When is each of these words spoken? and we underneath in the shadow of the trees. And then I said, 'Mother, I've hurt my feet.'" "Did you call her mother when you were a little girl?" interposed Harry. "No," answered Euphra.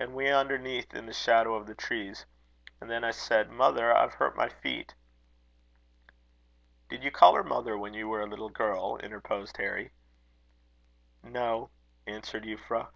and 0.00 0.12
we 0.14 0.28
underneath 0.28 0.92
in 0.94 1.06
the 1.06 1.12
shadow 1.12 1.54
of 1.54 1.66
the 1.68 1.74
trees. 1.76 2.26
And 2.80 2.90
then 2.90 3.04
I 3.04 3.10
said, 3.12 3.50
'Mother, 3.52 3.94
I've 3.96 4.14
hurt 4.14 4.34
my 4.36 4.48
feet.'" 4.48 4.96
"Did 6.88 7.04
you 7.04 7.12
call 7.12 7.36
her 7.36 7.44
mother 7.44 7.78
when 7.78 7.94
you 7.94 8.08
were 8.08 8.20
a 8.20 8.26
little 8.26 8.50
girl?" 8.50 8.96
interposed 8.96 9.56
Harry. 9.58 9.92
"No," 11.22 11.70
answered 12.04 12.42
Euphra. 12.42 12.88